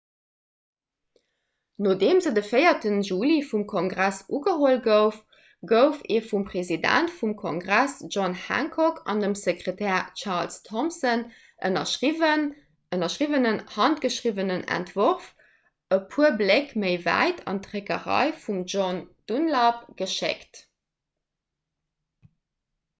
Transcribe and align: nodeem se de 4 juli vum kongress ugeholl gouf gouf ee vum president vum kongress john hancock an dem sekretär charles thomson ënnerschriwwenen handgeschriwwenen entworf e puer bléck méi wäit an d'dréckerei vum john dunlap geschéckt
nodeem 1.87 2.19
se 2.25 2.31
de 2.37 2.43
4 2.51 2.93
juli 3.09 3.33
vum 3.49 3.65
kongress 3.73 4.21
ugeholl 4.37 4.79
gouf 4.87 5.17
gouf 5.71 5.99
ee 6.15 6.21
vum 6.29 6.45
president 6.47 7.13
vum 7.19 7.35
kongress 7.43 7.93
john 8.15 8.33
hancock 8.45 8.97
an 9.13 9.21
dem 9.25 9.35
sekretär 9.43 9.99
charles 10.23 10.57
thomson 10.69 11.21
ënnerschriwwenen 11.69 13.59
handgeschriwwenen 13.77 14.65
entworf 14.79 15.29
e 15.95 16.01
puer 16.15 16.35
bléck 16.43 16.75
méi 16.85 16.95
wäit 17.09 17.47
an 17.53 17.63
d'dréckerei 17.67 18.25
vum 18.47 18.65
john 18.75 19.05
dunlap 19.33 19.87
geschéckt 20.03 20.65